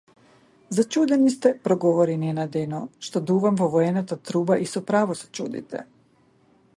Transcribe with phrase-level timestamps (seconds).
[0.77, 5.87] Зачудени сте, проговори ненадејно, што дувам во воената труба и со право се чудите!